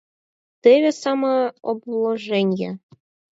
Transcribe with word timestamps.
Теве 0.61 0.91
самообложенье!.. 1.01 2.69